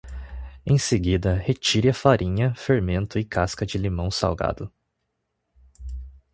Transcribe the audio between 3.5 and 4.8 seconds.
de limão salgado.